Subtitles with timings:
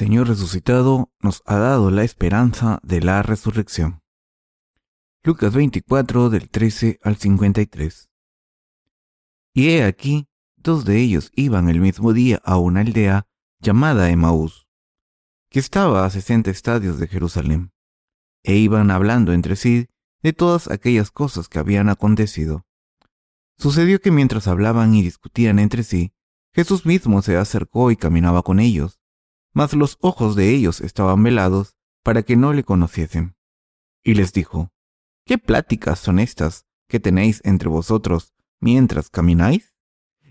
[0.00, 4.02] Señor resucitado nos ha dado la esperanza de la resurrección.
[5.22, 8.08] Lucas 24 del 13 al 53.
[9.52, 10.26] Y he aquí,
[10.56, 13.26] dos de ellos iban el mismo día a una aldea
[13.58, 14.66] llamada Emaús,
[15.50, 17.74] que estaba a sesenta estadios de Jerusalén,
[18.42, 19.90] e iban hablando entre sí
[20.22, 22.64] de todas aquellas cosas que habían acontecido.
[23.58, 26.14] Sucedió que mientras hablaban y discutían entre sí,
[26.54, 28.99] Jesús mismo se acercó y caminaba con ellos,
[29.52, 33.36] mas los ojos de ellos estaban velados para que no le conociesen.
[34.02, 34.70] Y les dijo,
[35.24, 39.74] ¿Qué pláticas son estas que tenéis entre vosotros mientras camináis?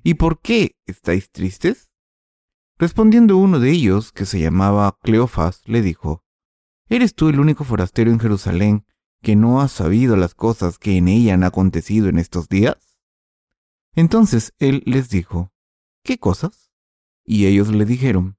[0.03, 1.89] ¿Y por qué estáis tristes?
[2.77, 6.23] Respondiendo uno de ellos, que se llamaba Cleofas, le dijo,
[6.87, 8.85] ¿Eres tú el único forastero en Jerusalén
[9.21, 12.97] que no has sabido las cosas que en ella han acontecido en estos días?
[13.93, 15.51] Entonces él les dijo,
[16.03, 16.71] ¿qué cosas?
[17.25, 18.38] Y ellos le dijeron,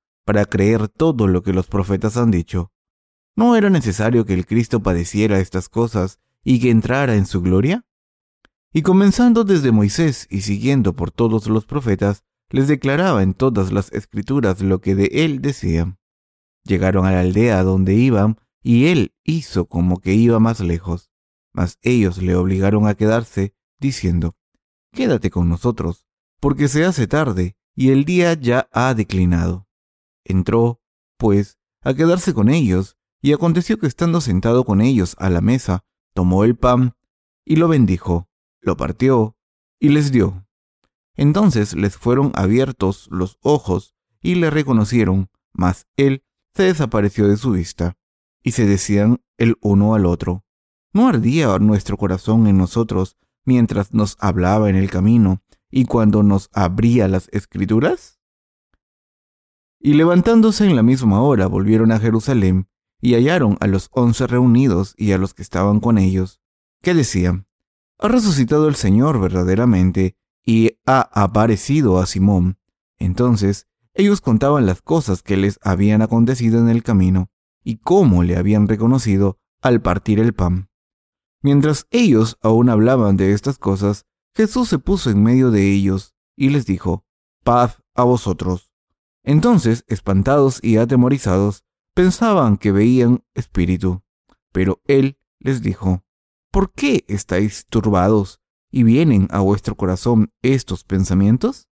[0.25, 2.71] para creer todo lo que los profetas han dicho.
[3.35, 7.85] ¿No era necesario que el Cristo padeciera estas cosas y que entrara en su gloria?
[8.73, 13.91] Y comenzando desde Moisés y siguiendo por todos los profetas, les declaraba en todas las
[13.91, 15.97] escrituras lo que de él decían.
[16.63, 21.11] Llegaron a la aldea donde iban, y él hizo como que iba más lejos,
[21.53, 24.35] mas ellos le obligaron a quedarse, diciendo,
[24.93, 26.05] Quédate con nosotros,
[26.39, 29.67] porque se hace tarde, y el día ya ha declinado.
[30.23, 30.81] Entró,
[31.17, 35.83] pues, a quedarse con ellos, y aconteció que estando sentado con ellos a la mesa,
[36.13, 36.95] tomó el pan,
[37.45, 39.37] y lo bendijo, lo partió,
[39.79, 40.47] y les dio.
[41.15, 46.23] Entonces les fueron abiertos los ojos, y le reconocieron, mas él
[46.55, 47.97] se desapareció de su vista,
[48.43, 50.45] y se decían el uno al otro,
[50.93, 56.49] ¿no ardía nuestro corazón en nosotros mientras nos hablaba en el camino y cuando nos
[56.53, 58.20] abría las escrituras?
[59.83, 62.67] Y levantándose en la misma hora volvieron a Jerusalén
[63.01, 66.39] y hallaron a los once reunidos y a los que estaban con ellos,
[66.83, 67.47] que decían,
[67.97, 70.15] Ha resucitado el Señor verdaderamente
[70.45, 72.59] y ha aparecido a Simón.
[72.99, 77.31] Entonces ellos contaban las cosas que les habían acontecido en el camino
[77.63, 80.69] y cómo le habían reconocido al partir el pan.
[81.41, 84.05] Mientras ellos aún hablaban de estas cosas,
[84.35, 87.03] Jesús se puso en medio de ellos y les dijo,
[87.43, 88.70] Paz a vosotros.
[89.23, 94.01] Entonces, espantados y atemorizados, pensaban que veían espíritu.
[94.51, 96.03] Pero él les dijo,
[96.51, 101.67] ¿por qué estáis turbados y vienen a vuestro corazón estos pensamientos?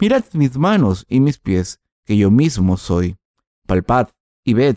[0.00, 3.16] Mirad mis manos y mis pies, que yo mismo soy.
[3.66, 4.08] Palpad
[4.44, 4.76] y ved,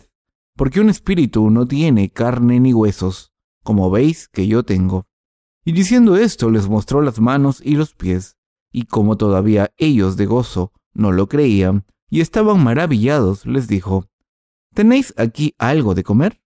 [0.56, 5.06] porque un espíritu no tiene carne ni huesos, como veis que yo tengo.
[5.64, 8.36] Y diciendo esto les mostró las manos y los pies,
[8.72, 14.06] y como todavía ellos de gozo no lo creían, y estaban maravillados, les dijo,
[14.74, 16.40] ¿Tenéis aquí algo de comer?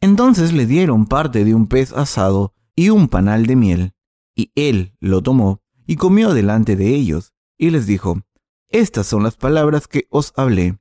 [0.00, 3.94] Entonces le dieron parte de un pez asado y un panal de miel,
[4.34, 8.20] y él lo tomó y comió delante de ellos, y les dijo,
[8.68, 10.78] Estas son las palabras que os hablé,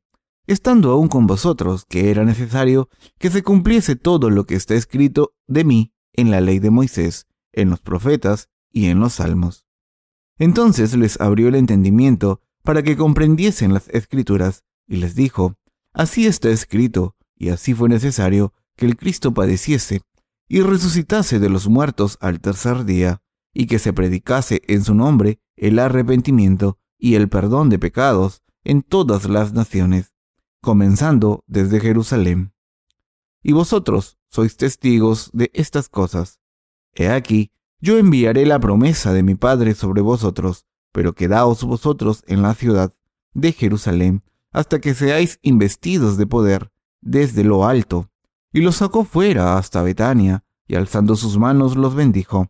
[0.48, 5.34] estando aún con vosotros, que era necesario que se cumpliese todo lo que está escrito
[5.48, 9.66] de mí en la ley de Moisés, en los profetas y en los salmos.
[10.38, 15.56] Entonces les abrió el entendimiento para que comprendiesen las escrituras, y les dijo,
[15.94, 20.02] Así está escrito, y así fue necesario que el Cristo padeciese,
[20.50, 23.22] y resucitase de los muertos al tercer día,
[23.54, 28.82] y que se predicase en su nombre el arrepentimiento y el perdón de pecados en
[28.82, 30.14] todas las naciones,
[30.60, 32.54] comenzando desde Jerusalén.
[33.42, 36.40] Y vosotros sois testigos de estas cosas.
[36.94, 40.66] He aquí, yo enviaré la promesa de mi Padre sobre vosotros,
[40.96, 42.94] pero quedaos vosotros en la ciudad
[43.34, 46.72] de Jerusalén hasta que seáis investidos de poder
[47.02, 48.10] desde lo alto,
[48.54, 52.48] y los sacó fuera hasta Betania, y alzando sus manos los bendijo.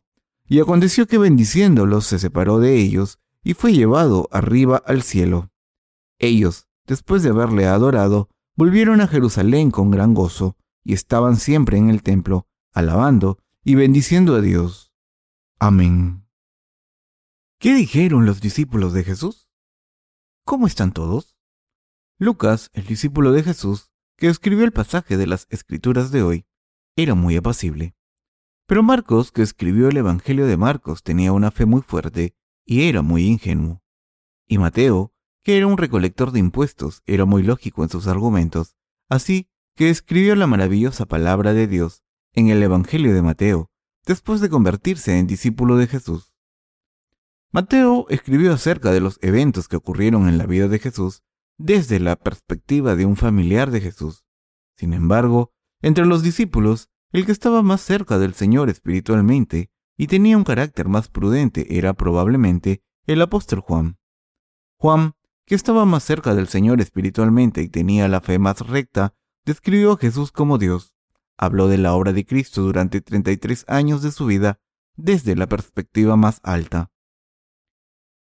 [0.48, 5.50] Y aconteció que bendiciéndolos se separó de ellos, y fue llevado arriba al cielo.
[6.20, 11.90] Ellos, después de haberle adorado, volvieron a Jerusalén con gran gozo, y estaban siempre en
[11.90, 14.94] el templo, alabando y bendiciendo a Dios.
[15.58, 16.25] Amén.
[17.66, 19.50] ¿Qué dijeron los discípulos de Jesús?
[20.46, 21.36] ¿Cómo están todos?
[22.20, 26.46] Lucas, el discípulo de Jesús, que escribió el pasaje de las Escrituras de hoy,
[26.96, 27.96] era muy apacible.
[28.68, 32.36] Pero Marcos, que escribió el Evangelio de Marcos, tenía una fe muy fuerte
[32.68, 33.82] y era muy ingenuo.
[34.48, 35.12] Y Mateo,
[35.42, 38.76] que era un recolector de impuestos, era muy lógico en sus argumentos,
[39.10, 42.04] así que escribió la maravillosa palabra de Dios
[42.34, 43.72] en el Evangelio de Mateo,
[44.06, 46.35] después de convertirse en discípulo de Jesús.
[47.56, 51.24] Mateo escribió acerca de los eventos que ocurrieron en la vida de Jesús
[51.57, 54.25] desde la perspectiva de un familiar de Jesús.
[54.75, 60.36] Sin embargo, entre los discípulos, el que estaba más cerca del Señor espiritualmente y tenía
[60.36, 64.00] un carácter más prudente era probablemente el apóstol Juan.
[64.78, 65.13] Juan,
[65.46, 69.13] que estaba más cerca del Señor espiritualmente y tenía la fe más recta,
[69.46, 70.94] describió a Jesús como Dios.
[71.38, 74.60] Habló de la obra de Cristo durante 33 años de su vida
[74.98, 76.92] desde la perspectiva más alta.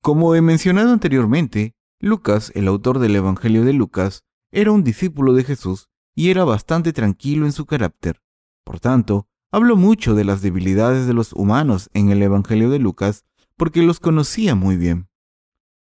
[0.02, 5.44] Como he mencionado anteriormente, Lucas, el autor del Evangelio de Lucas, era un discípulo de
[5.44, 8.20] Jesús y era bastante tranquilo en su carácter.
[8.64, 13.26] Por tanto, habló mucho de las debilidades de los humanos en el Evangelio de Lucas
[13.56, 15.08] porque los conocía muy bien.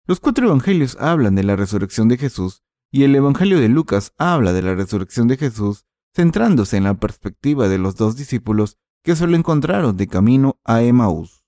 [0.07, 4.55] Los cuatro evangelios hablan de la resurrección de Jesús y el Evangelio de Lucas habla
[4.55, 5.85] de la resurrección de Jesús
[6.15, 10.81] centrándose en la perspectiva de los dos discípulos que se lo encontraron de camino a
[10.81, 11.46] Emaús.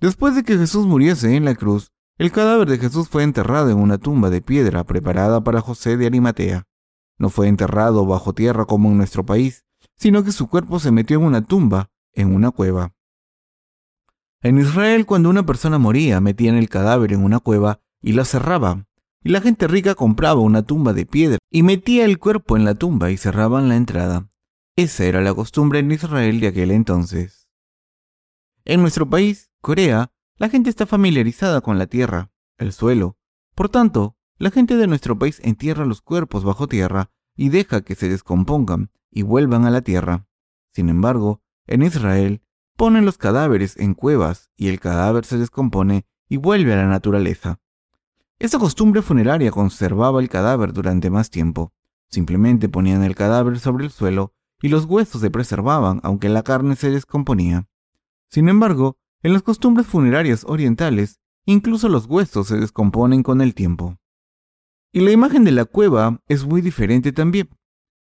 [0.00, 3.78] Después de que Jesús muriese en la cruz, el cadáver de Jesús fue enterrado en
[3.78, 6.66] una tumba de piedra preparada para José de Arimatea.
[7.18, 9.66] No fue enterrado bajo tierra como en nuestro país,
[9.96, 12.94] sino que su cuerpo se metió en una tumba, en una cueva.
[14.42, 18.86] En Israel, cuando una persona moría, metían el cadáver en una cueva y la cerraban,
[19.22, 22.74] y la gente rica compraba una tumba de piedra y metía el cuerpo en la
[22.74, 24.30] tumba y cerraban la entrada.
[24.76, 27.48] Esa era la costumbre en Israel de aquel entonces.
[28.64, 33.18] En nuestro país, Corea, la gente está familiarizada con la tierra, el suelo.
[33.54, 37.94] Por tanto, la gente de nuestro país entierra los cuerpos bajo tierra y deja que
[37.94, 40.26] se descompongan y vuelvan a la tierra.
[40.72, 42.42] Sin embargo, en Israel,
[42.76, 47.60] ponen los cadáveres en cuevas y el cadáver se descompone y vuelve a la naturaleza.
[48.38, 51.74] Esta costumbre funeraria conservaba el cadáver durante más tiempo.
[52.08, 56.76] Simplemente ponían el cadáver sobre el suelo y los huesos se preservaban aunque la carne
[56.76, 57.68] se descomponía.
[58.30, 63.98] Sin embargo, en las costumbres funerarias orientales, incluso los huesos se descomponen con el tiempo.
[64.92, 67.50] Y la imagen de la cueva es muy diferente también.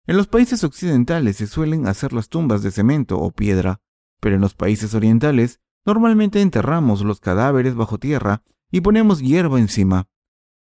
[0.07, 3.81] En los países occidentales se suelen hacer las tumbas de cemento o piedra,
[4.19, 10.07] pero en los países orientales normalmente enterramos los cadáveres bajo tierra y ponemos hierba encima.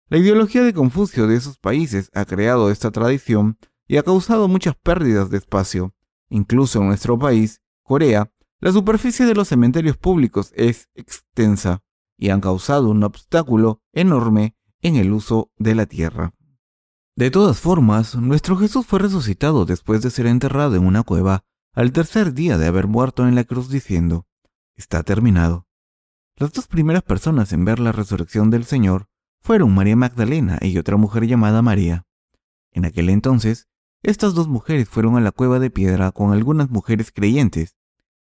[0.09, 3.57] La ideología de Confucio de esos países ha creado esta tradición
[3.87, 5.93] y ha causado muchas pérdidas de espacio.
[6.29, 11.83] Incluso en nuestro país, Corea, la superficie de los cementerios públicos es extensa
[12.17, 16.33] y han causado un obstáculo enorme en el uso de la tierra.
[17.15, 21.91] De todas formas, nuestro Jesús fue resucitado después de ser enterrado en una cueva al
[21.91, 24.25] tercer día de haber muerto en la cruz diciendo,
[24.75, 25.67] está terminado.
[26.35, 29.07] Las dos primeras personas en ver la resurrección del Señor
[29.41, 32.05] fueron María Magdalena y otra mujer llamada María.
[32.71, 33.67] En aquel entonces,
[34.03, 37.76] estas dos mujeres fueron a la cueva de piedra con algunas mujeres creyentes.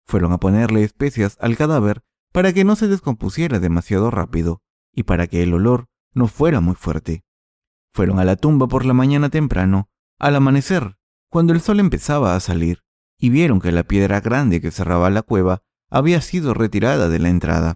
[0.05, 4.61] Fueron a ponerle especias al cadáver para que no se descompusiera demasiado rápido
[4.93, 7.23] y para que el olor no fuera muy fuerte.
[7.93, 10.97] Fueron a la tumba por la mañana temprano, al amanecer,
[11.29, 12.83] cuando el sol empezaba a salir,
[13.17, 17.29] y vieron que la piedra grande que cerraba la cueva había sido retirada de la
[17.29, 17.75] entrada.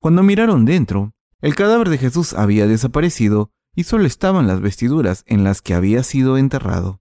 [0.00, 5.44] Cuando miraron dentro, el cadáver de Jesús había desaparecido y solo estaban las vestiduras en
[5.44, 7.00] las que había sido enterrado.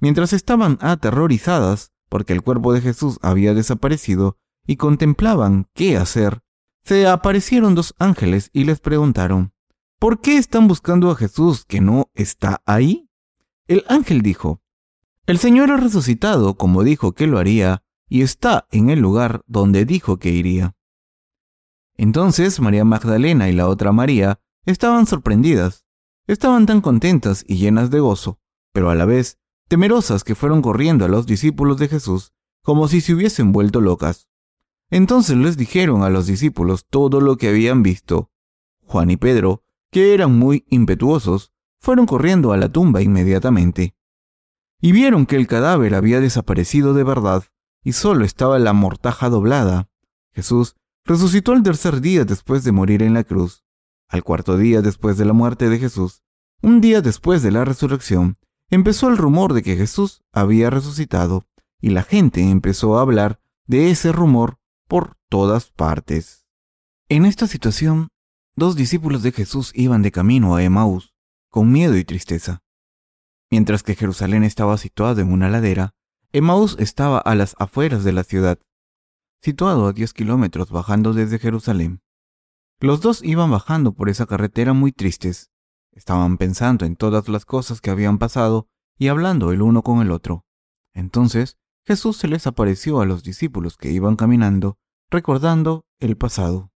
[0.00, 6.42] Mientras estaban aterrorizadas porque el cuerpo de Jesús había desaparecido y contemplaban qué hacer,
[6.84, 9.52] se aparecieron dos ángeles y les preguntaron,
[9.98, 13.08] ¿por qué están buscando a Jesús que no está ahí?
[13.66, 14.60] El ángel dijo,
[15.26, 19.86] el Señor ha resucitado como dijo que lo haría y está en el lugar donde
[19.86, 20.76] dijo que iría.
[21.96, 25.84] Entonces María Magdalena y la otra María estaban sorprendidas.
[26.26, 28.38] Estaban tan contentas y llenas de gozo,
[28.72, 33.00] pero a la vez temerosas que fueron corriendo a los discípulos de Jesús como si
[33.02, 34.28] se hubiesen vuelto locas.
[34.90, 38.30] Entonces les dijeron a los discípulos todo lo que habían visto.
[38.86, 43.94] Juan y Pedro, que eran muy impetuosos, fueron corriendo a la tumba inmediatamente.
[44.80, 47.44] y vieron que el cadáver había desaparecido de verdad
[47.82, 49.88] y solo estaba la mortaja doblada.
[50.34, 53.64] Jesús resucitó al tercer día después de morir en la cruz.
[54.08, 56.22] Al cuarto día después de la muerte de Jesús,
[56.60, 58.36] un día después de la resurrección,
[58.70, 61.46] empezó el rumor de que Jesús había resucitado
[61.80, 66.46] y la gente empezó a hablar de ese rumor por todas partes.
[67.08, 68.08] En esta situación,
[68.56, 71.14] dos discípulos de Jesús iban de camino a Emaús,
[71.50, 72.62] con miedo y tristeza.
[73.50, 75.94] Mientras que Jerusalén estaba situado en una ladera,
[76.32, 78.58] Emaús estaba a las afueras de la ciudad,
[79.40, 82.00] situado a 10 kilómetros bajando desde Jerusalén.
[82.80, 85.50] Los dos iban bajando por esa carretera muy tristes.
[85.94, 90.10] Estaban pensando en todas las cosas que habían pasado y hablando el uno con el
[90.10, 90.44] otro.
[90.92, 94.76] Entonces Jesús se les apareció a los discípulos que iban caminando,
[95.08, 96.72] recordando el pasado.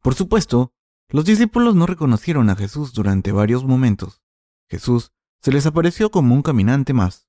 [0.00, 0.72] Por supuesto,
[1.10, 4.22] los discípulos no reconocieron a Jesús durante varios momentos.
[4.70, 5.12] Jesús
[5.42, 7.28] se les apareció como un caminante más.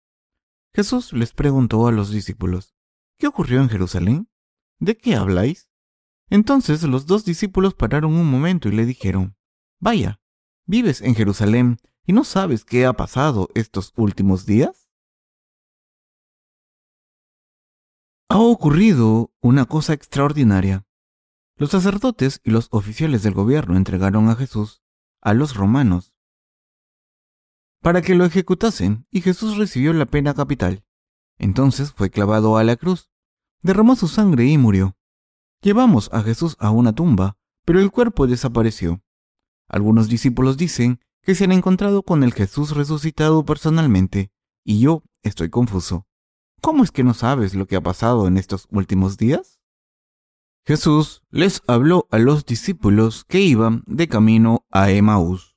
[0.74, 2.74] Jesús les preguntó a los discípulos,
[3.18, 4.30] ¿qué ocurrió en Jerusalén?
[4.80, 5.70] ¿De qué habláis?
[6.30, 9.36] Entonces los dos discípulos pararon un momento y le dijeron,
[9.80, 10.22] Vaya,
[10.70, 14.88] ¿vives en Jerusalén y no sabes qué ha pasado estos últimos días?
[18.30, 20.86] Ha ocurrido una cosa extraordinaria.
[21.56, 24.84] Los sacerdotes y los oficiales del gobierno entregaron a Jesús
[25.22, 26.14] a los romanos
[27.82, 30.84] para que lo ejecutasen, y Jesús recibió la pena capital.
[31.38, 33.10] Entonces fue clavado a la cruz,
[33.62, 34.98] derramó su sangre y murió.
[35.62, 39.02] Llevamos a Jesús a una tumba, pero el cuerpo desapareció.
[39.70, 44.32] Algunos discípulos dicen que se han encontrado con el Jesús resucitado personalmente,
[44.66, 46.08] y yo estoy confuso.
[46.60, 49.60] ¿Cómo es que no sabes lo que ha pasado en estos últimos días?
[50.66, 55.56] Jesús les habló a los discípulos que iban de camino a Emaús.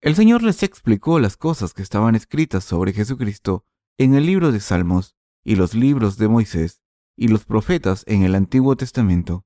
[0.00, 3.64] El Señor les explicó las cosas que estaban escritas sobre Jesucristo
[3.98, 6.82] en el libro de Salmos y los libros de Moisés
[7.16, 9.44] y los profetas en el Antiguo Testamento.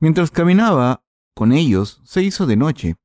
[0.00, 1.04] Mientras caminaba
[1.38, 2.96] con ellos, se hizo de noche.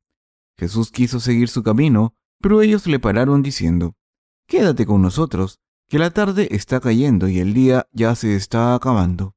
[0.58, 3.94] Jesús quiso seguir su camino, pero ellos le pararon diciendo,
[4.48, 9.36] Quédate con nosotros, que la tarde está cayendo y el día ya se está acabando.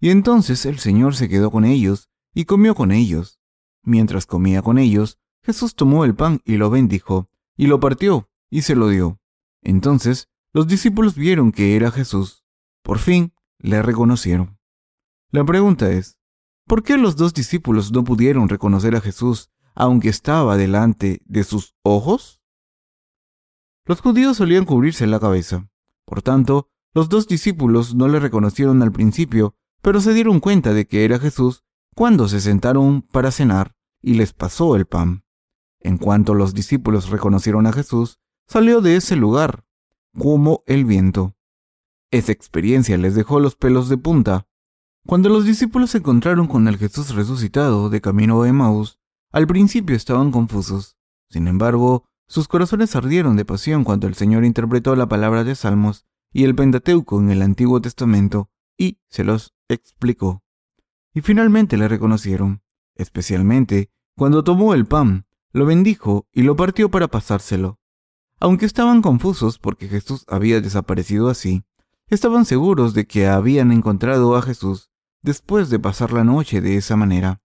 [0.00, 3.38] Y entonces el Señor se quedó con ellos y comió con ellos.
[3.84, 8.62] Mientras comía con ellos, Jesús tomó el pan y lo bendijo, y lo partió, y
[8.62, 9.20] se lo dio.
[9.62, 12.44] Entonces los discípulos vieron que era Jesús.
[12.82, 14.58] Por fin le reconocieron.
[15.30, 16.18] La pregunta es,
[16.66, 21.74] ¿por qué los dos discípulos no pudieron reconocer a Jesús aunque estaba delante de sus
[21.82, 22.42] ojos?
[23.84, 25.68] Los judíos solían cubrirse la cabeza.
[26.04, 30.86] Por tanto, los dos discípulos no le reconocieron al principio, pero se dieron cuenta de
[30.86, 31.64] que era Jesús
[31.94, 35.24] cuando se sentaron para cenar y les pasó el pan.
[35.80, 39.64] En cuanto los discípulos reconocieron a Jesús, salió de ese lugar,
[40.16, 41.34] como el viento.
[42.10, 44.46] Esa experiencia les dejó los pelos de punta.
[45.04, 49.00] Cuando los discípulos se encontraron con el Jesús resucitado de camino a Emmaus,
[49.32, 50.96] al principio estaban confusos.
[51.28, 56.06] Sin embargo, sus corazones ardieron de pasión cuando el Señor interpretó la palabra de Salmos
[56.32, 60.44] y el Pentateuco en el Antiguo Testamento y se los explicó.
[61.14, 62.62] Y finalmente le reconocieron,
[62.94, 67.80] especialmente cuando tomó el pan lo bendijo y lo partió para pasárselo.
[68.38, 71.64] Aunque estaban confusos porque Jesús había desaparecido así,
[72.06, 74.91] estaban seguros de que habían encontrado a Jesús
[75.22, 77.40] después de pasar la noche de esa manera.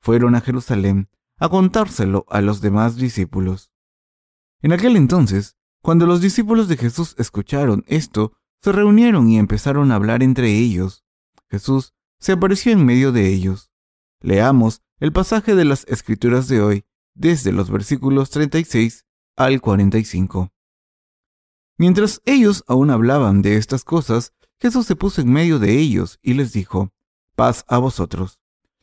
[0.00, 1.08] Fueron a Jerusalén
[1.38, 3.72] a contárselo a los demás discípulos.
[4.60, 9.96] En aquel entonces, cuando los discípulos de Jesús escucharon esto, se reunieron y empezaron a
[9.96, 11.04] hablar entre ellos.
[11.50, 13.72] Jesús se apareció en medio de ellos.
[14.20, 16.84] Leamos el pasaje de las Escrituras de hoy,
[17.14, 19.04] desde los versículos 36
[19.36, 20.52] al 45.
[21.76, 26.34] Mientras ellos aún hablaban de estas cosas, Jesús se puso en medio de ellos y
[26.34, 26.92] les dijo,
[27.34, 28.40] paz a vosotros.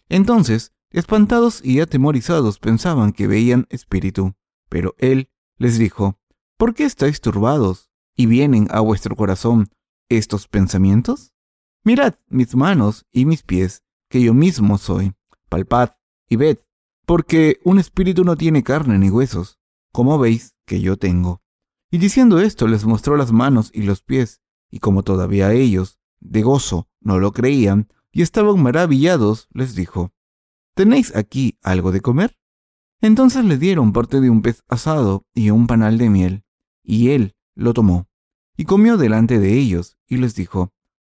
[0.09, 4.35] Entonces, espantados y atemorizados pensaban que veían espíritu,
[4.69, 6.19] pero él les dijo,
[6.57, 9.69] ¿por qué estáis turbados y vienen a vuestro corazón
[10.09, 11.33] estos pensamientos?
[11.83, 15.13] Mirad mis manos y mis pies, que yo mismo soy.
[15.49, 15.91] Palpad
[16.27, 16.59] y ved
[17.09, 19.57] porque un espíritu no tiene carne ni huesos,
[19.91, 21.41] como veis que yo tengo.
[21.89, 26.43] Y diciendo esto les mostró las manos y los pies, y como todavía ellos, de
[26.43, 30.11] gozo, no lo creían, y estaban maravillados, les dijo,
[30.75, 32.37] ¿Tenéis aquí algo de comer?
[33.01, 36.43] Entonces le dieron parte de un pez asado y un panal de miel,
[36.83, 38.07] y él lo tomó,
[38.57, 40.73] y comió delante de ellos, y les dijo,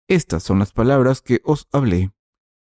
[0.08, 2.12] Estas son las palabras que os hablé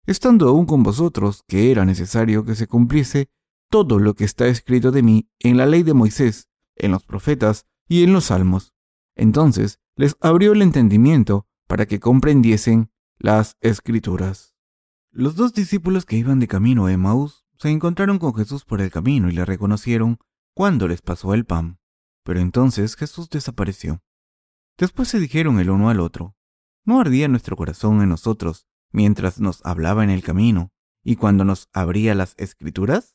[0.06, 3.30] estando aún con vosotros, que era necesario que se cumpliese
[3.70, 7.66] todo lo que está escrito de mí en la ley de Moisés, en los profetas
[7.88, 8.74] y en los salmos.
[9.14, 12.90] Entonces les abrió el entendimiento para que comprendiesen
[13.22, 14.56] las escrituras.
[15.12, 18.90] Los dos discípulos que iban de camino a Emmaús se encontraron con Jesús por el
[18.90, 20.18] camino y le reconocieron
[20.54, 21.78] cuando les pasó el pan.
[22.24, 24.02] Pero entonces Jesús desapareció.
[24.76, 26.34] Después se dijeron el uno al otro,
[26.84, 30.72] ¿no ardía nuestro corazón en nosotros mientras nos hablaba en el camino
[31.04, 33.14] y cuando nos abría las escrituras?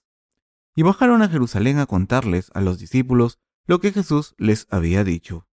[0.74, 5.50] Y bajaron a Jerusalén a contarles a los discípulos lo que Jesús les había dicho.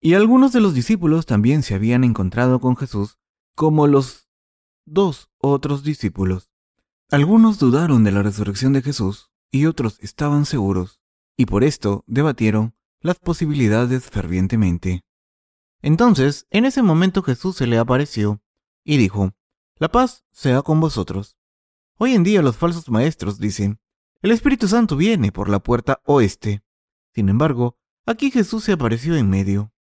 [0.00, 3.18] Y algunos de los discípulos también se habían encontrado con Jesús,
[3.54, 4.28] como los
[4.84, 6.50] dos otros discípulos.
[7.10, 11.00] Algunos dudaron de la resurrección de Jesús y otros estaban seguros,
[11.36, 15.04] y por esto debatieron las posibilidades fervientemente.
[15.82, 18.40] Entonces, en ese momento Jesús se le apareció
[18.82, 19.32] y dijo,
[19.76, 21.36] La paz sea con vosotros.
[21.98, 23.78] Hoy en día los falsos maestros dicen,
[24.24, 26.62] el Espíritu Santo viene por la puerta oeste.
[27.14, 29.73] Sin embargo, aquí Jesús se apareció en medio.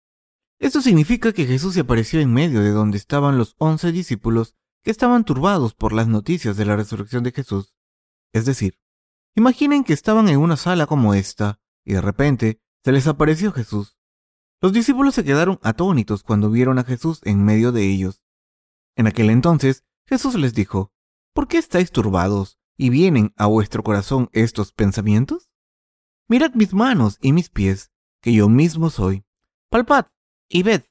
[0.61, 4.53] Esto significa que Jesús se apareció en medio de donde estaban los once discípulos
[4.83, 7.73] que estaban turbados por las noticias de la resurrección de Jesús.
[8.31, 8.77] Es decir,
[9.35, 13.97] imaginen que estaban en una sala como esta, y de repente se les apareció Jesús.
[14.61, 18.23] Los discípulos se quedaron atónitos cuando vieron a Jesús en medio de ellos.
[18.95, 20.93] En aquel entonces Jesús les dijo,
[21.33, 25.49] ¿Por qué estáis turbados y vienen a vuestro corazón estos pensamientos?
[26.27, 27.89] Mirad mis manos y mis pies,
[28.21, 29.25] que yo mismo soy.
[29.71, 30.05] Palpad
[30.51, 30.83] y ved,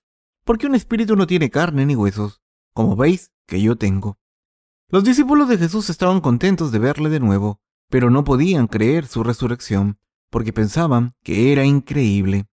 [0.44, 2.40] porque un espíritu no tiene carne ni huesos,
[2.72, 4.18] como veis que yo tengo.
[4.88, 9.22] Los discípulos de Jesús estaban contentos de verle de nuevo, pero no podían creer su
[9.22, 9.98] resurrección,
[10.30, 12.48] porque pensaban que era increíble.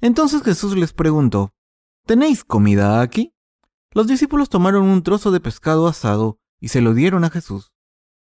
[0.00, 1.54] Entonces Jesús les preguntó,
[2.06, 3.34] ¿Tenéis comida aquí?
[3.92, 7.72] Los discípulos tomaron un trozo de pescado asado y se lo dieron a Jesús.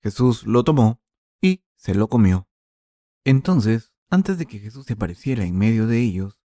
[0.04, 1.02] Jesús lo tomó
[1.42, 2.48] y se lo comió.
[3.24, 6.41] Entonces, antes de que Jesús se apareciera en medio de ellos,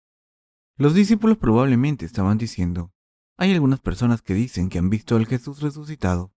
[0.76, 2.92] los discípulos probablemente estaban diciendo,
[3.38, 6.32] hay algunas personas que dicen que han visto al Jesús resucitado.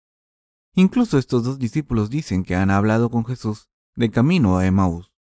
[0.75, 5.11] Incluso estos dos discípulos dicen que han hablado con Jesús de camino a Emmaús.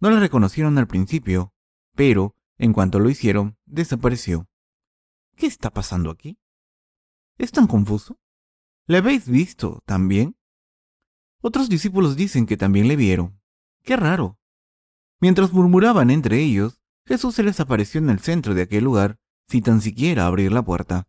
[0.00, 1.54] No le reconocieron al principio,
[1.94, 4.48] pero, en cuanto lo hicieron, desapareció.
[5.36, 6.38] ¿Qué está pasando aquí?
[7.38, 8.18] ¿Es tan confuso?
[8.86, 10.36] ¿Le habéis visto también?
[11.40, 13.40] Otros discípulos dicen que también le vieron.
[13.82, 14.38] Qué raro.
[15.20, 19.62] Mientras murmuraban entre ellos, Jesús se les apareció en el centro de aquel lugar sin
[19.62, 21.08] tan siquiera abrir la puerta.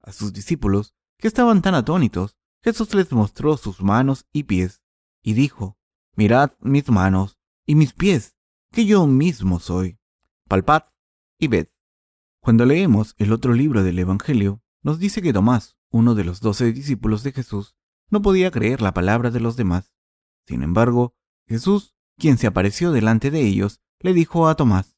[0.00, 4.82] A sus discípulos, que estaban tan atónitos, Jesús les mostró sus manos y pies,
[5.22, 5.78] y dijo,
[6.16, 8.36] Mirad mis manos y mis pies,
[8.70, 9.98] que yo mismo soy.
[10.48, 10.84] Palpad
[11.38, 11.68] y ved.
[12.40, 16.72] Cuando leemos el otro libro del Evangelio, nos dice que Tomás, uno de los doce
[16.72, 17.76] discípulos de Jesús,
[18.10, 19.92] no podía creer la palabra de los demás.
[20.46, 21.14] Sin embargo,
[21.46, 24.91] Jesús, quien se apareció delante de ellos, le dijo a Tomás,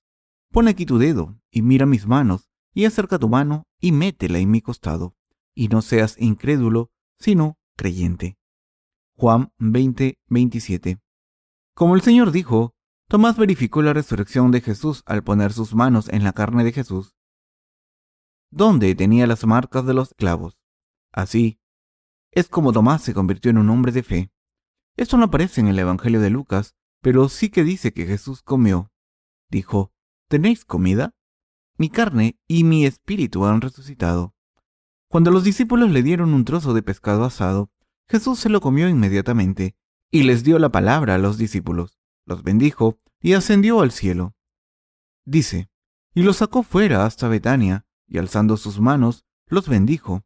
[0.54, 4.52] Pon aquí tu dedo y mira mis manos, y acerca tu mano y métela en
[4.52, 5.16] mi costado,
[5.52, 8.38] y no seas incrédulo, sino creyente.
[9.16, 11.00] Juan 20, 27.
[11.74, 12.72] Como el Señor dijo,
[13.08, 17.16] Tomás verificó la resurrección de Jesús al poner sus manos en la carne de Jesús,
[18.52, 20.56] donde tenía las marcas de los clavos.
[21.10, 21.58] Así,
[22.30, 24.32] es como Tomás se convirtió en un hombre de fe.
[24.96, 28.92] Esto no aparece en el Evangelio de Lucas, pero sí que dice que Jesús comió.
[29.50, 29.93] Dijo,
[30.28, 31.14] ¿tenéis comida?
[31.76, 34.34] Mi carne y mi espíritu han resucitado.
[35.08, 37.70] Cuando los discípulos le dieron un trozo de pescado asado,
[38.08, 39.76] Jesús se lo comió inmediatamente
[40.10, 44.34] y les dio la palabra a los discípulos, los bendijo y ascendió al cielo.
[45.24, 45.68] Dice,
[46.14, 50.22] y los sacó fuera hasta Betania, y alzando sus manos, los bendijo.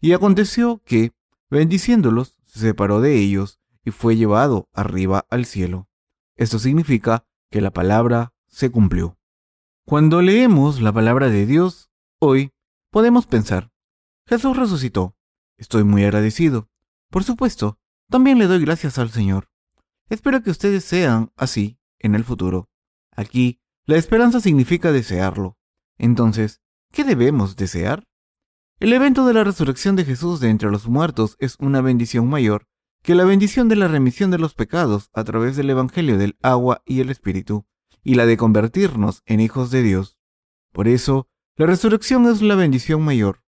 [0.00, 1.12] Y aconteció que,
[1.50, 5.88] bendiciéndolos, se separó de ellos y fue llevado arriba al cielo.
[6.36, 9.18] Esto significa que la palabra se cumplió.
[9.88, 12.50] Cuando leemos la palabra de Dios hoy,
[12.90, 13.70] podemos pensar,
[14.26, 15.16] Jesús resucitó.
[15.58, 16.68] Estoy muy agradecido.
[17.08, 17.78] Por supuesto,
[18.10, 19.48] también le doy gracias al Señor.
[20.10, 22.68] Espero que ustedes sean así en el futuro.
[23.12, 25.56] Aquí, la esperanza significa desearlo.
[25.98, 28.08] Entonces, ¿qué debemos desear?
[28.80, 32.66] El evento de la resurrección de Jesús de entre los muertos es una bendición mayor
[33.04, 36.82] que la bendición de la remisión de los pecados a través del Evangelio del agua
[36.84, 37.68] y el Espíritu,
[38.06, 40.16] y la de convertirnos en hijos de Dios.
[40.72, 43.42] Por eso, la resurrección es la bendición mayor.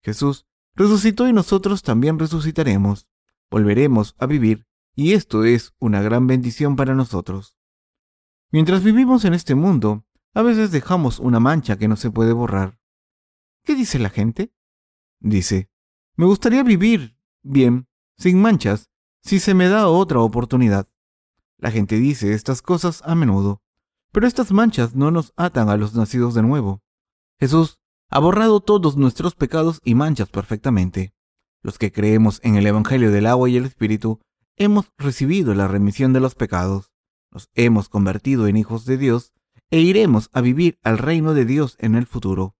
[0.00, 3.08] Jesús resucitó y nosotros también resucitaremos,
[3.50, 7.58] volveremos a vivir, y esto es una gran bendición para nosotros.
[8.52, 12.78] Mientras vivimos en este mundo, a veces dejamos una mancha que no se puede borrar.
[13.64, 14.52] ¿Qué dice la gente?
[15.18, 15.68] Dice,
[16.14, 18.88] me gustaría vivir bien, sin manchas,
[19.20, 20.86] si se me da otra oportunidad.
[21.58, 23.64] La gente dice estas cosas a menudo,
[24.16, 26.80] Pero estas manchas no nos atan a los nacidos de nuevo.
[27.38, 31.12] Jesús ha borrado todos nuestros pecados y manchas perfectamente.
[31.62, 34.18] Los que creemos en el Evangelio del agua y el Espíritu
[34.56, 36.94] hemos recibido la remisión de los pecados,
[37.30, 39.34] nos hemos convertido en hijos de Dios
[39.70, 42.56] e iremos a vivir al reino de Dios en el futuro.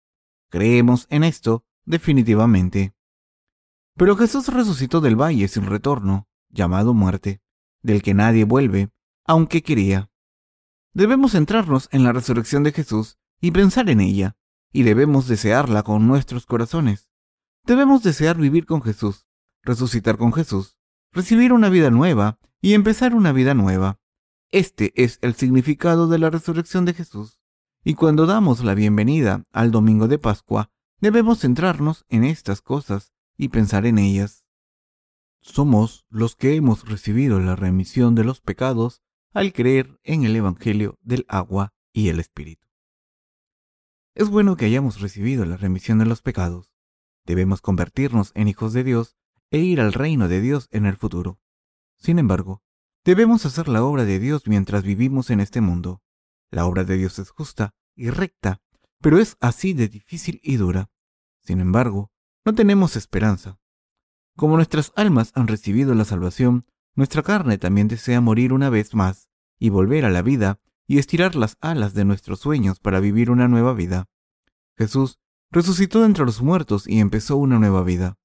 [0.50, 2.92] Creemos en esto definitivamente.
[3.94, 7.40] Pero Jesús resucitó del valle sin retorno, llamado muerte,
[7.80, 8.90] del que nadie vuelve,
[9.24, 10.10] aunque quería.
[10.96, 14.38] Debemos centrarnos en la resurrección de Jesús y pensar en ella,
[14.72, 17.10] y debemos desearla con nuestros corazones.
[17.66, 19.26] Debemos desear vivir con Jesús,
[19.62, 20.78] resucitar con Jesús,
[21.12, 24.00] recibir una vida nueva y empezar una vida nueva.
[24.50, 27.40] Este es el significado de la resurrección de Jesús.
[27.84, 33.50] Y cuando damos la bienvenida al domingo de Pascua, debemos centrarnos en estas cosas y
[33.50, 34.46] pensar en ellas.
[35.42, 40.98] Somos los que hemos recibido la remisión de los pecados al creer en el Evangelio
[41.02, 42.66] del agua y el Espíritu.
[44.14, 46.72] Es bueno que hayamos recibido la remisión de los pecados.
[47.26, 49.16] Debemos convertirnos en hijos de Dios
[49.50, 51.38] e ir al reino de Dios en el futuro.
[51.98, 52.62] Sin embargo,
[53.04, 56.02] debemos hacer la obra de Dios mientras vivimos en este mundo.
[56.50, 58.62] La obra de Dios es justa y recta,
[59.00, 60.90] pero es así de difícil y dura.
[61.42, 62.10] Sin embargo,
[62.44, 63.58] no tenemos esperanza.
[64.36, 69.28] Como nuestras almas han recibido la salvación, nuestra carne también desea morir una vez más
[69.58, 73.48] y volver a la vida y estirar las alas de nuestros sueños para vivir una
[73.48, 74.08] nueva vida.
[74.76, 75.18] Jesús
[75.50, 78.18] resucitó entre los muertos y empezó una nueva vida.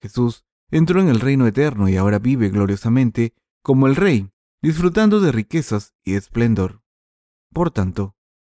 [0.00, 4.30] Jesús entró en el reino eterno y ahora vive gloriosamente como el Rey,
[4.62, 6.82] disfrutando de riquezas y esplendor.
[7.52, 8.16] Por tanto,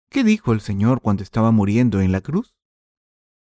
[0.10, 2.56] ¿qué dijo el Señor cuando estaba muriendo en la cruz?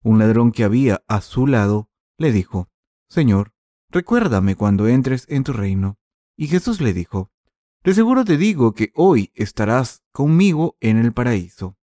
[0.02, 2.68] Un ladrón que había a su lado le dijo,
[3.08, 3.52] Señor,
[3.90, 5.99] recuérdame cuando entres en tu reino.
[6.40, 7.30] Y Jesús le dijo,
[7.84, 11.76] De seguro te digo que hoy estarás conmigo en el paraíso.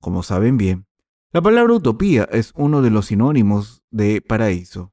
[0.00, 0.88] Como saben bien,
[1.32, 4.92] la palabra utopía es uno de los sinónimos de paraíso.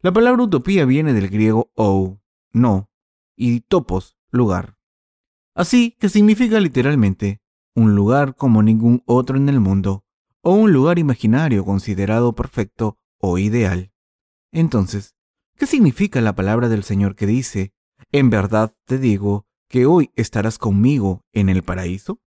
[0.00, 2.88] La palabra utopía viene del griego ou, no,
[3.36, 4.78] y topos, lugar.
[5.54, 7.42] Así que significa literalmente
[7.74, 10.06] un lugar como ningún otro en el mundo,
[10.40, 13.92] o un lugar imaginario considerado perfecto o ideal.
[14.50, 15.14] Entonces,
[15.58, 17.74] ¿qué significa la palabra del Señor que dice,
[18.14, 22.20] en verdad te digo que hoy estarás conmigo en el paraíso?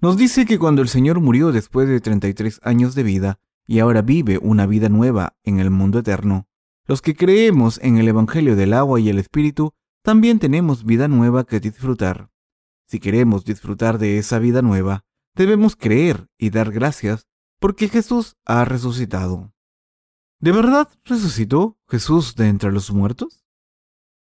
[0.00, 4.00] Nos dice que cuando el Señor murió después de 33 años de vida y ahora
[4.02, 6.46] vive una vida nueva en el mundo eterno,
[6.86, 9.72] los que creemos en el Evangelio del agua y el Espíritu
[10.04, 12.30] también tenemos vida nueva que disfrutar.
[12.86, 17.26] Si queremos disfrutar de esa vida nueva, debemos creer y dar gracias
[17.58, 19.52] porque Jesús ha resucitado.
[20.38, 23.45] ¿De verdad resucitó Jesús de entre los muertos?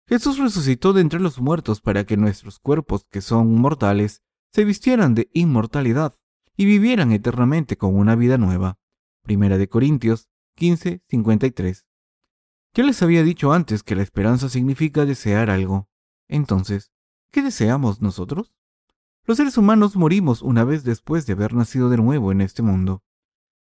[0.08, 5.16] Jesús resucitó de entre los muertos para que nuestros cuerpos, que son mortales, se vistieran
[5.16, 6.16] de inmortalidad
[6.56, 8.80] y vivieran eternamente con una vida nueva.
[9.22, 11.86] Primera de Corintios 15, 53.
[12.74, 15.90] Ya les había dicho antes que la esperanza significa desear algo.
[16.30, 16.94] Entonces,
[17.32, 18.54] ¿qué deseamos nosotros?
[19.26, 23.04] Los seres humanos morimos una vez después de haber nacido de nuevo en este mundo.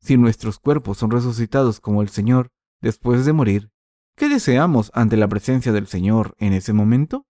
[0.01, 2.51] Si nuestros cuerpos son resucitados como el Señor
[2.83, 3.71] después de morir,
[4.17, 7.27] ¿qué deseamos ante la presencia del Señor en ese momento?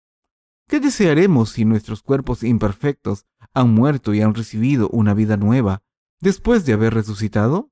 [0.69, 5.83] ¿Qué desearemos si nuestros cuerpos imperfectos han muerto y han recibido una vida nueva
[6.21, 7.71] después de haber resucitado?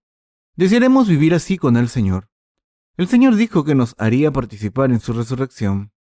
[0.56, 2.28] Desearemos vivir así con el Señor.
[2.98, 5.92] El Señor dijo que nos haría participar en su resurrección.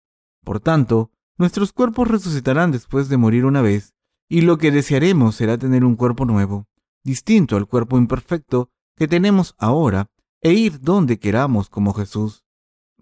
[0.43, 3.93] Por tanto, nuestros cuerpos resucitarán después de morir una vez
[4.27, 6.67] y lo que desearemos será tener un cuerpo nuevo,
[7.03, 10.07] distinto al cuerpo imperfecto que tenemos ahora,
[10.41, 12.40] e ir donde queramos como Jesús,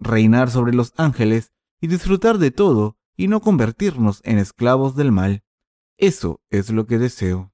[0.00, 5.44] reinar sobre los ángeles y disfrutar de todo y no convertirnos en esclavos del mal.
[5.98, 7.52] Eso es lo que deseo.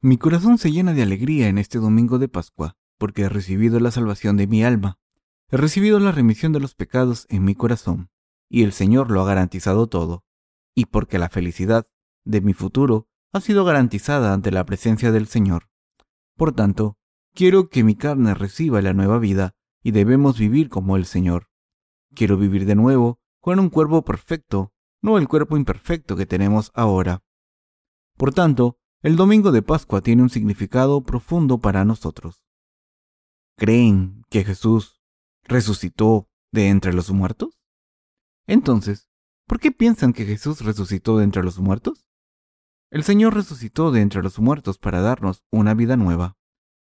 [0.00, 3.90] Mi corazón se llena de alegría en este domingo de Pascua, porque he recibido la
[3.90, 4.98] salvación de mi alma.
[5.50, 8.10] He recibido la remisión de los pecados en mi corazón,
[8.48, 10.24] y el Señor lo ha garantizado todo,
[10.74, 11.88] y porque la felicidad
[12.24, 15.68] de mi futuro ha sido garantizada ante la presencia del Señor.
[16.36, 16.96] Por tanto,
[17.34, 21.47] quiero que mi carne reciba la nueva vida y debemos vivir como el Señor.
[22.14, 27.22] Quiero vivir de nuevo con un cuerpo perfecto, no el cuerpo imperfecto que tenemos ahora.
[28.16, 32.44] Por tanto, el domingo de Pascua tiene un significado profundo para nosotros.
[33.56, 35.00] ¿Creen que Jesús
[35.44, 37.60] resucitó de entre los muertos?
[38.46, 39.08] Entonces,
[39.46, 42.08] ¿por qué piensan que Jesús resucitó de entre los muertos?
[42.90, 46.36] El Señor resucitó de entre los muertos para darnos una vida nueva.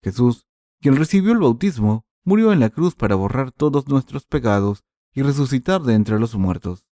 [0.03, 0.47] Jesús,
[0.81, 5.83] quien recibió el bautismo, murió en la cruz para borrar todos nuestros pecados y resucitar
[5.83, 6.87] de entre los muertos.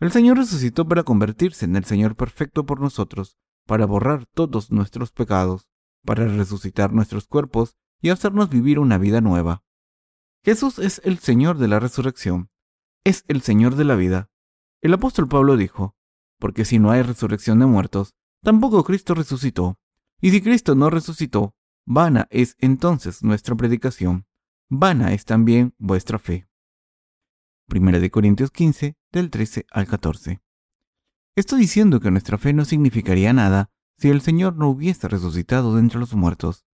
[0.00, 5.12] El Señor resucitó para convertirse en el Señor perfecto por nosotros, para borrar todos nuestros
[5.12, 5.68] pecados,
[6.04, 9.62] para resucitar nuestros cuerpos y hacernos vivir una vida nueva.
[10.44, 12.50] Jesús es el Señor de la resurrección,
[13.04, 14.28] es el Señor de la vida.
[14.82, 15.96] El apóstol Pablo dijo,
[16.38, 19.78] porque si no hay resurrección de muertos, tampoco Cristo resucitó.
[20.20, 21.54] Y si Cristo no resucitó,
[21.86, 24.26] vana es entonces nuestra predicación,
[24.68, 26.46] vana es también vuestra fe.
[27.66, 30.42] Primera de Corintios 15, del 13 al 14.
[31.34, 35.80] Estoy diciendo que nuestra fe no significaría nada si el Señor no hubiese resucitado de
[35.80, 36.66] entre los muertos,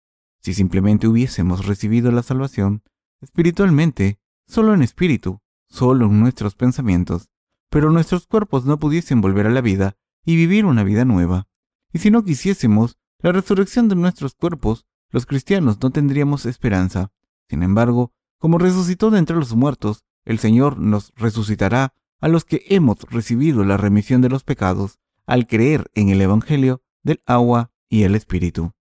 [0.42, 2.84] si simplemente hubiésemos recibido la salvación
[3.22, 7.30] espiritualmente, solo en espíritu, solo en nuestros pensamientos,
[7.70, 11.48] pero nuestros cuerpos no pudiesen volver a la vida y vivir una vida nueva.
[11.94, 17.12] Y si no quisiésemos la resurrección de nuestros cuerpos, los cristianos no tendríamos esperanza.
[17.48, 22.64] Sin embargo, como resucitó de entre los muertos, el Señor nos resucitará a los que
[22.70, 28.04] hemos recibido la remisión de los pecados al creer en el Evangelio del agua y
[28.04, 28.74] el Espíritu,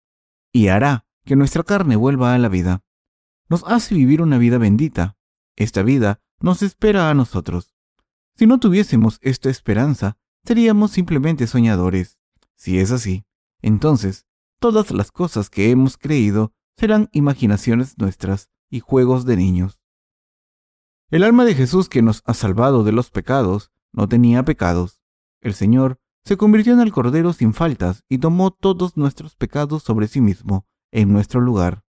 [0.53, 2.85] y hará que nuestra carne vuelva a la vida.
[3.49, 5.17] Nos hace vivir una vida bendita.
[5.57, 7.75] Esta vida nos espera a nosotros.
[8.37, 12.19] Si no tuviésemos esta esperanza, seríamos simplemente soñadores.
[12.57, 13.25] Si es así,
[13.63, 14.27] entonces
[14.59, 19.78] todas las cosas que hemos creído serán imaginaciones nuestras y juegos de niños.
[21.11, 25.01] El alma de Jesús que nos ha salvado de los pecados no tenía pecados.
[25.41, 30.07] El Señor se convirtió en el Cordero sin faltas y tomó todos nuestros pecados sobre
[30.07, 31.83] sí mismo en nuestro lugar.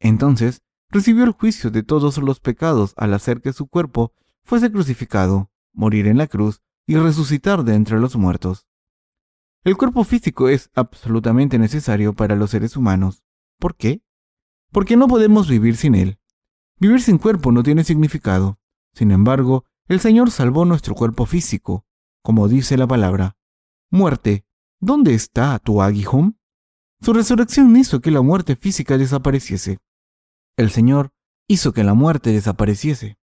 [0.00, 5.50] Entonces recibió el juicio de todos los pecados al hacer que su cuerpo fuese crucificado
[5.74, 8.66] morir en la cruz y resucitar de entre los muertos.
[9.64, 13.22] El cuerpo físico es absolutamente necesario para los seres humanos.
[13.58, 14.02] ¿Por qué?
[14.70, 16.18] Porque no podemos vivir sin él.
[16.78, 18.58] Vivir sin cuerpo no tiene significado.
[18.94, 21.84] Sin embargo, el Señor salvó nuestro cuerpo físico,
[22.22, 23.36] como dice la palabra.
[23.90, 24.44] Muerte,
[24.80, 26.38] ¿dónde está tu aguijón?
[27.00, 29.80] Su resurrección hizo que la muerte física desapareciese.
[30.56, 31.12] El Señor
[31.48, 33.18] hizo que la muerte desapareciese.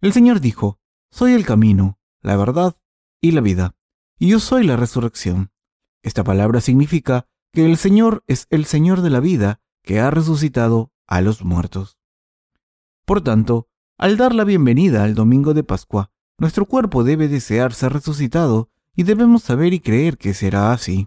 [0.00, 0.78] El Señor dijo,
[1.10, 2.76] soy el camino, la verdad
[3.20, 3.74] y la vida,
[4.18, 5.50] y yo soy la resurrección.
[6.02, 10.92] Esta palabra significa que el Señor es el Señor de la vida que ha resucitado
[11.06, 11.98] a los muertos.
[13.04, 13.68] Por tanto,
[14.02, 19.04] al dar la bienvenida al domingo de Pascua, nuestro cuerpo debe desear ser resucitado y
[19.04, 21.06] debemos saber y creer que será así.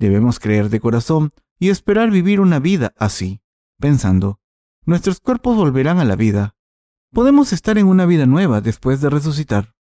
[0.00, 3.40] Debemos creer de corazón y esperar vivir una vida así,
[3.78, 4.40] pensando,
[4.84, 6.56] nuestros cuerpos volverán a la vida,
[7.12, 9.76] Podemos estar en una vida nueva después de resucitar.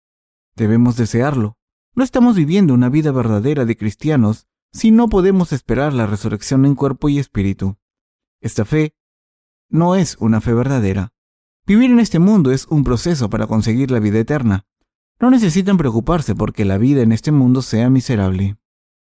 [0.55, 1.57] Debemos desearlo.
[1.95, 6.75] No estamos viviendo una vida verdadera de cristianos si no podemos esperar la resurrección en
[6.75, 7.79] cuerpo y espíritu.
[8.43, 8.95] Esta fe
[9.71, 11.15] no es una fe verdadera.
[11.65, 14.67] Vivir en este mundo es un proceso para conseguir la vida eterna.
[15.21, 18.57] No necesitan preocuparse porque la vida en este mundo sea miserable.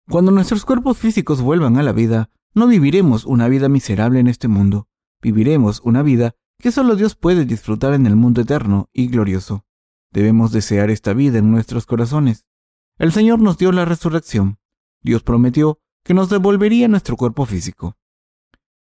[0.08, 4.48] Cuando nuestros cuerpos físicos vuelvan a la vida, no viviremos una vida miserable en este
[4.48, 4.88] mundo.
[5.24, 9.66] Viviremos una vida que solo Dios puede disfrutar en el mundo eterno y glorioso.
[10.12, 12.46] Debemos desear esta vida en nuestros corazones.
[13.00, 14.60] El Señor nos dio la resurrección.
[15.02, 17.98] Dios prometió que nos devolvería nuestro cuerpo físico.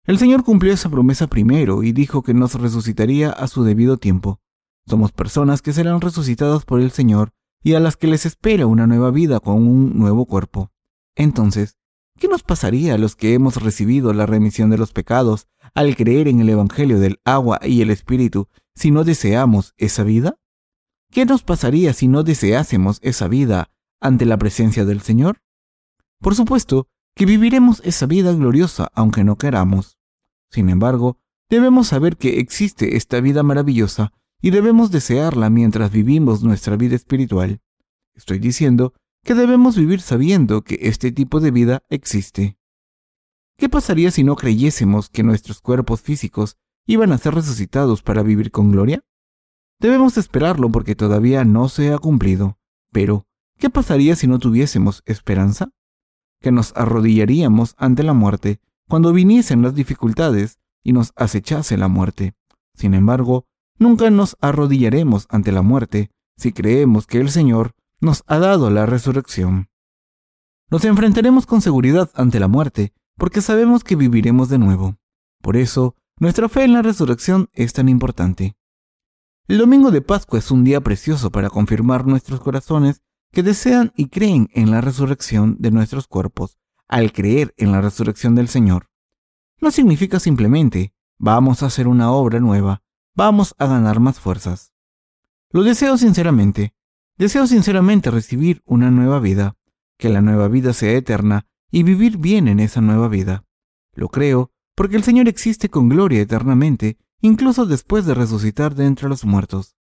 [0.08, 4.39] El Señor cumplió esa promesa primero y dijo que nos resucitaría a su debido tiempo.
[4.88, 8.88] Somos personas que serán resucitadas por el Señor y a las que les espera una
[8.88, 10.72] nueva vida con un nuevo cuerpo.
[11.17, 11.78] Entonces,
[12.17, 16.30] ¿qué nos pasaría a los que hemos recibido la remisión de los pecados al creer
[16.30, 20.39] en el Evangelio del agua y el Espíritu si no deseamos esa vida?
[21.12, 25.41] ¿Qué nos pasaría si no deseásemos esa vida ante la presencia del Señor?
[26.22, 29.97] Por supuesto que viviremos esa vida gloriosa aunque no queramos.
[30.50, 31.18] Sin embargo,
[31.50, 37.62] debemos saber que existe esta vida maravillosa y debemos desearla mientras vivimos nuestra vida espiritual.
[38.16, 42.58] Estoy diciendo que debemos vivir sabiendo que este tipo de vida existe.
[43.58, 48.52] ¿Qué pasaría si no creyésemos que nuestros cuerpos físicos iban a ser resucitados para vivir
[48.52, 49.04] con gloria?
[49.80, 52.58] Debemos esperarlo porque todavía no se ha cumplido.
[52.92, 55.72] Pero, ¿qué pasaría si no tuviésemos esperanza?
[56.40, 62.36] Que nos arrodillaríamos ante la muerte cuando viniesen las dificultades y nos acechase la muerte.
[62.73, 63.45] Sin embargo,
[63.78, 68.86] nunca nos arrodillaremos ante la muerte si creemos que el Señor nos ha dado la
[68.86, 69.69] resurrección.
[70.69, 74.95] Nos enfrentaremos con seguridad ante la muerte porque sabemos que viviremos de nuevo.
[75.41, 78.56] Por eso, nuestra fe en la resurrección es tan importante.
[79.47, 84.10] El domingo de Pascua es un día precioso para confirmar nuestros corazones que desean y
[84.10, 88.89] creen en la resurrección de nuestros cuerpos, al creer en la resurrección del Señor.
[89.60, 92.84] No significa simplemente, vamos a hacer una obra nueva,
[93.15, 94.73] vamos a ganar más fuerzas.
[95.50, 96.73] Lo deseo sinceramente,
[97.17, 99.56] deseo sinceramente recibir una nueva vida,
[99.97, 103.45] que la nueva vida sea eterna y vivir bien en esa nueva vida.
[103.93, 109.10] Lo creo porque el Señor existe con gloria eternamente, incluso después de resucitar de entre
[109.10, 109.76] los muertos.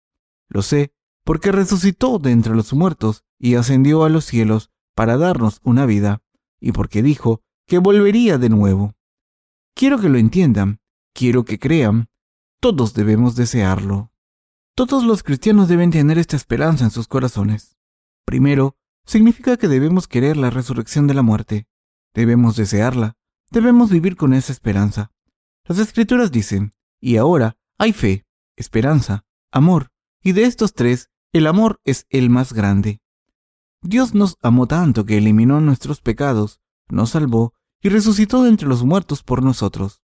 [0.48, 0.94] Lo sé
[1.26, 6.22] porque resucitó de entre los muertos y ascendió a los cielos para darnos una vida,
[6.60, 8.94] y porque dijo que volvería de nuevo.
[9.76, 10.80] Quiero que lo entiendan,
[11.14, 12.08] quiero que crean,
[12.60, 14.12] todos debemos desearlo.
[14.76, 17.78] Todos los cristianos deben tener esta esperanza en sus corazones.
[18.26, 21.68] Primero, significa que debemos querer la resurrección de la muerte,
[22.14, 23.16] debemos desearla,
[23.52, 25.12] debemos vivir con esa esperanza.
[25.66, 29.92] Las escrituras dicen, y ahora hay fe, esperanza, amor,
[30.22, 33.00] y de estos tres, el amor es el más grande.
[33.88, 38.84] Dios nos amó tanto que eliminó nuestros pecados, nos salvó y resucitó de entre los
[38.84, 40.02] muertos por nosotros.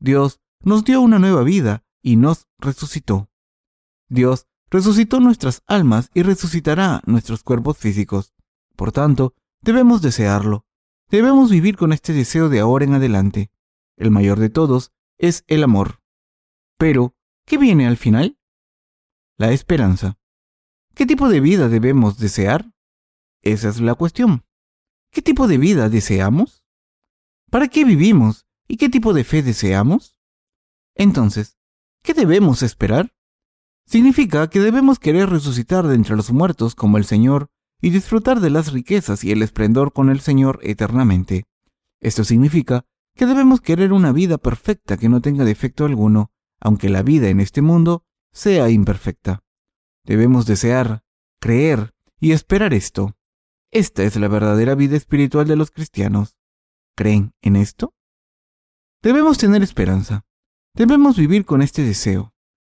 [0.00, 3.28] Dios nos dio una nueva vida y nos resucitó.
[4.08, 8.32] Dios resucitó nuestras almas y resucitará nuestros cuerpos físicos.
[8.76, 10.64] Por tanto, debemos desearlo.
[11.10, 13.50] Debemos vivir con este deseo de ahora en adelante.
[13.98, 16.00] El mayor de todos es el amor.
[16.78, 17.14] Pero,
[17.44, 18.38] ¿qué viene al final?
[19.36, 20.16] La esperanza.
[20.94, 22.72] ¿Qué tipo de vida debemos desear?
[23.42, 24.44] Esa es la cuestión.
[25.10, 26.64] ¿Qué tipo de vida deseamos?
[27.50, 30.18] ¿Para qué vivimos y qué tipo de fe deseamos?
[30.94, 31.58] Entonces,
[32.02, 33.14] ¿qué debemos esperar?
[33.86, 38.50] Significa que debemos querer resucitar de entre los muertos como el Señor y disfrutar de
[38.50, 41.46] las riquezas y el esplendor con el Señor eternamente.
[42.00, 47.02] Esto significa que debemos querer una vida perfecta que no tenga defecto alguno, aunque la
[47.02, 49.42] vida en este mundo sea imperfecta.
[50.04, 51.02] Debemos desear,
[51.40, 53.16] creer y esperar esto.
[53.70, 56.38] Esta es la verdadera vida espiritual de los cristianos.
[56.96, 57.94] ¿Creen en esto?
[59.02, 60.24] Debemos tener esperanza.
[60.74, 62.32] Debemos vivir con este deseo.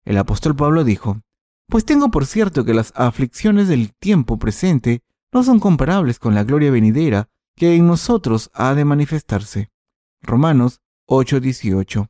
[0.05, 1.21] El apóstol Pablo dijo,
[1.69, 6.45] Pues tengo por cierto que las aflicciones del tiempo presente no son comparables con la
[6.45, 9.71] gloria venidera que en nosotros ha de manifestarse.
[10.23, 12.09] Romanos 8:18.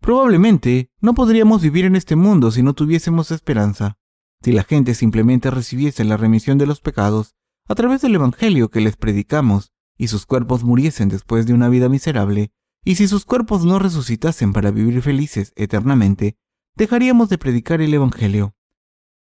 [0.00, 3.98] Probablemente no podríamos vivir en este mundo si no tuviésemos esperanza.
[4.42, 7.34] Si la gente simplemente recibiese la remisión de los pecados
[7.70, 11.88] a través del Evangelio que les predicamos y sus cuerpos muriesen después de una vida
[11.88, 12.50] miserable,
[12.84, 16.36] y si sus cuerpos no resucitasen para vivir felices eternamente,
[16.74, 18.56] dejaríamos de predicar el Evangelio.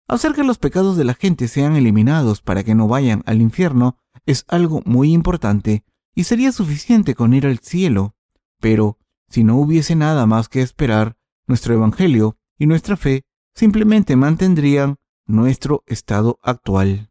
[0.08, 3.98] Hacer que los pecados de la gente sean eliminados para que no vayan al infierno
[4.28, 8.16] es algo muy importante y sería suficiente con ir al cielo.
[8.60, 13.24] Pero, si no hubiese nada más que esperar, nuestro Evangelio y nuestra fe
[13.56, 17.10] simplemente mantendrían nuestro estado actual.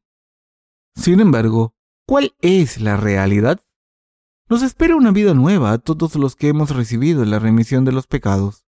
[0.94, 1.74] Sin embargo,
[2.06, 3.64] ¿Cuál es la realidad?
[4.50, 8.06] Nos espera una vida nueva a todos los que hemos recibido la remisión de los
[8.06, 8.66] pecados.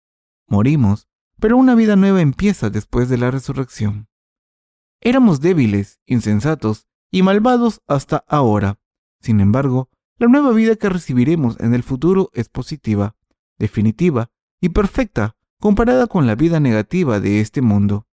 [0.48, 4.08] Morimos, pero una vida nueva empieza después de la resurrección.
[5.02, 8.80] Éramos débiles, insensatos y malvados hasta ahora.
[9.20, 13.18] Sin embargo, la nueva vida que recibiremos en el futuro es positiva,
[13.60, 18.08] definitiva y perfecta comparada con la vida negativa de este mundo.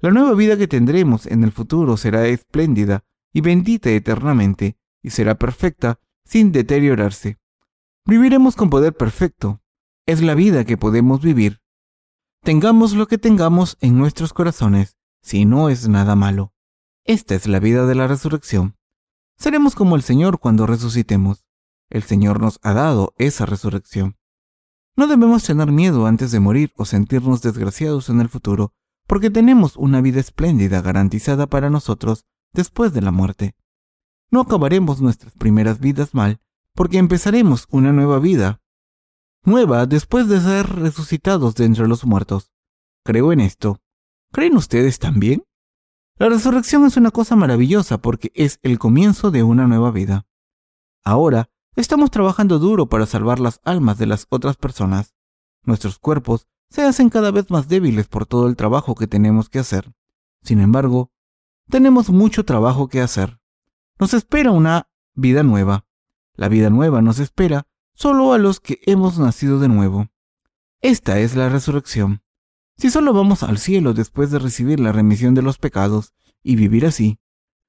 [0.00, 5.36] La nueva vida que tendremos en el futuro será espléndida y bendita eternamente, y será
[5.36, 7.38] perfecta sin deteriorarse.
[8.06, 9.60] Viviremos con poder perfecto.
[10.06, 11.60] Es la vida que podemos vivir.
[12.42, 16.52] Tengamos lo que tengamos en nuestros corazones, si no es nada malo.
[17.04, 18.76] Esta es la vida de la resurrección.
[19.36, 21.44] Seremos como el Señor cuando resucitemos.
[21.88, 24.16] El Señor nos ha dado esa resurrección.
[24.96, 28.74] No debemos tener miedo antes de morir o sentirnos desgraciados en el futuro,
[29.06, 33.54] porque tenemos una vida espléndida garantizada para nosotros después de la muerte.
[34.30, 36.40] No acabaremos nuestras primeras vidas mal,
[36.74, 38.60] porque empezaremos una nueva vida,
[39.44, 42.52] nueva después de ser resucitados de entre los muertos.
[43.04, 43.80] Creo en esto.
[44.32, 45.44] ¿Creen ustedes también?
[46.16, 50.26] La resurrección es una cosa maravillosa porque es el comienzo de una nueva vida.
[51.02, 55.14] Ahora estamos trabajando duro para salvar las almas de las otras personas.
[55.64, 59.58] Nuestros cuerpos se hacen cada vez más débiles por todo el trabajo que tenemos que
[59.58, 59.92] hacer.
[60.42, 61.10] Sin embargo,
[61.70, 63.40] tenemos mucho trabajo que hacer.
[63.98, 65.86] Nos espera una vida nueva.
[66.34, 70.08] La vida nueva nos espera solo a los que hemos nacido de nuevo.
[70.80, 72.22] Esta es la resurrección.
[72.76, 76.86] Si solo vamos al cielo después de recibir la remisión de los pecados y vivir
[76.86, 77.18] así,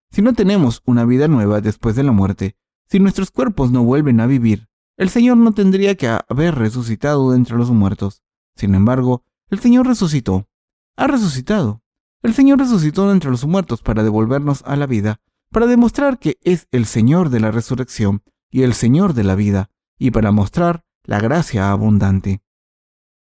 [0.09, 2.55] si no tenemos una vida nueva después de la muerte,
[2.87, 7.37] si nuestros cuerpos no vuelven a vivir, el Señor no tendría que haber resucitado de
[7.37, 8.21] entre los muertos.
[8.55, 10.47] Sin embargo, el Señor resucitó.
[10.95, 11.80] Ha resucitado.
[12.21, 16.67] El Señor resucitó entre los muertos para devolvernos a la vida, para demostrar que es
[16.71, 21.19] el Señor de la resurrección y el Señor de la vida, y para mostrar la
[21.19, 22.41] gracia abundante.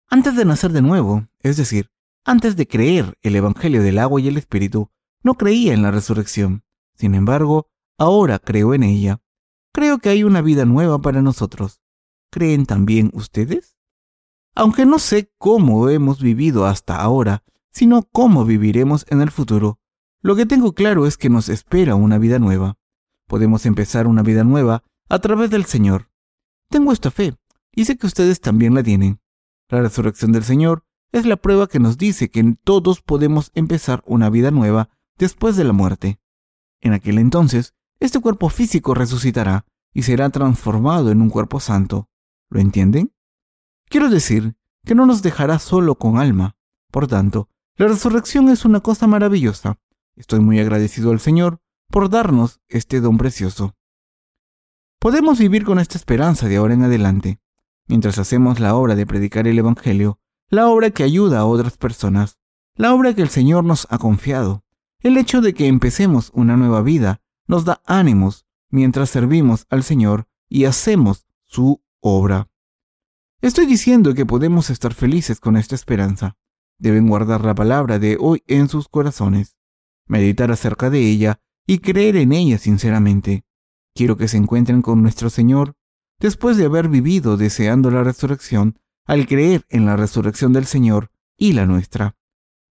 [0.10, 1.92] Antes de nacer de nuevo, es decir,
[2.24, 4.90] antes de creer el Evangelio del agua y el Espíritu,
[5.24, 6.64] no creía en la resurrección.
[6.96, 9.22] Sin embargo, ahora creo en ella.
[9.74, 11.82] creo que hay una vida nueva para nosotros.
[12.32, 13.78] ¿Creen también ustedes?
[14.56, 17.44] Aunque no sé cómo hemos vivido hasta ahora,
[17.76, 19.80] sino cómo viviremos en el futuro,
[20.22, 22.78] lo que tengo claro es que nos espera una vida nueva.
[23.28, 26.10] Podemos empezar una vida nueva a través del Señor.
[26.70, 27.36] Tengo esta fe
[27.76, 29.20] y sé que ustedes también la tienen.
[29.68, 34.30] La resurrección del Señor es la prueba que nos dice que todos podemos empezar una
[34.30, 36.22] vida nueva después de la muerte.
[36.80, 42.08] En aquel entonces, este cuerpo físico resucitará y será transformado en un cuerpo santo.
[42.50, 43.12] ¿Lo entienden?
[43.90, 44.56] Quiero decir
[44.86, 46.56] que no nos dejará solo con alma.
[46.90, 49.78] Por tanto, la resurrección es una cosa maravillosa.
[50.16, 51.60] Estoy muy agradecido al Señor
[51.90, 53.76] por darnos este don precioso.
[55.00, 57.40] Podemos vivir con esta esperanza de ahora en adelante,
[57.88, 60.20] mientras hacemos la obra de predicar el Evangelio,
[60.50, 62.38] la obra que ayuda a otras personas,
[62.76, 64.64] la obra que el Señor nos ha confiado.
[65.00, 70.28] El hecho de que empecemos una nueva vida nos da ánimos mientras servimos al Señor
[70.50, 72.50] y hacemos su obra.
[73.42, 76.38] Estoy diciendo que podemos estar felices con esta esperanza.
[76.78, 79.56] Deben guardar la palabra de hoy en sus corazones,
[80.08, 83.46] meditar acerca de ella y creer en ella sinceramente.
[83.94, 85.76] Quiero que se encuentren con nuestro Señor
[86.20, 91.54] después de haber vivido deseando la resurrección al creer en la resurrección del Señor y
[91.54, 92.16] la nuestra.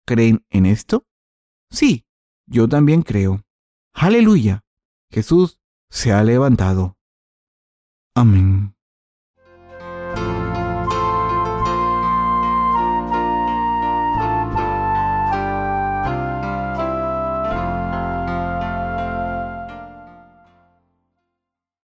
[0.07, 1.07] ¿Creen en esto?
[1.71, 2.07] Sí,
[2.47, 3.45] yo también creo.
[3.93, 4.65] Aleluya.
[5.11, 6.97] Jesús se ha levantado.
[8.15, 8.75] Amén.